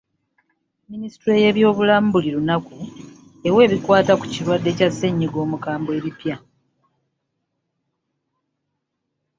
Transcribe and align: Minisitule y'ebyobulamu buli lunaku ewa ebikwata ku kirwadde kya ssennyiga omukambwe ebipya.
Minisitule 0.89 1.35
y'ebyobulamu 1.43 2.07
buli 2.13 2.29
lunaku 2.35 2.77
ewa 3.47 3.59
ebikwata 3.67 4.13
ku 4.19 4.25
kirwadde 4.33 4.69
kya 4.77 4.87
ssennyiga 4.91 5.37
omukambwe 5.45 5.91
ebipya. 5.99 6.35